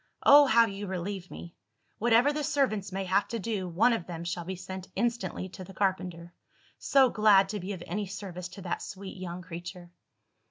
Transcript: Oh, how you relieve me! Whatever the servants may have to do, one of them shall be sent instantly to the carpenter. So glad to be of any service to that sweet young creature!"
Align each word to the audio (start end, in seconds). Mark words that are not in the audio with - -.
Oh, 0.23 0.47
how 0.47 0.65
you 0.65 0.87
relieve 0.87 1.29
me! 1.29 1.55
Whatever 1.99 2.33
the 2.33 2.43
servants 2.43 2.91
may 2.91 3.05
have 3.05 3.27
to 3.27 3.37
do, 3.37 3.69
one 3.69 3.93
of 3.93 4.07
them 4.07 4.23
shall 4.23 4.43
be 4.45 4.55
sent 4.55 4.87
instantly 4.95 5.47
to 5.49 5.63
the 5.63 5.75
carpenter. 5.75 6.33
So 6.79 7.11
glad 7.11 7.47
to 7.49 7.59
be 7.59 7.71
of 7.73 7.83
any 7.85 8.07
service 8.07 8.47
to 8.57 8.63
that 8.63 8.81
sweet 8.81 9.17
young 9.17 9.43
creature!" 9.43 9.91